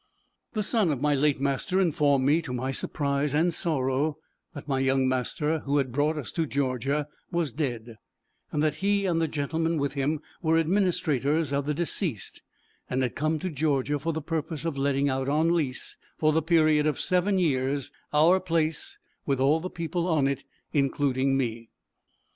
[0.53, 4.17] The son of my late master informed me, to my surprise and sorrow,
[4.55, 7.97] that my young master, who had brought us to Georgia, was dead;
[8.51, 12.41] and that he and the gentleman with him, were administrators of the deceased,
[12.89, 16.41] and had come to Georgia for the purpose of letting out on lease, for the
[16.41, 18.97] period of seven years, our place,
[19.27, 20.43] with all the people on it,
[20.73, 21.69] including me.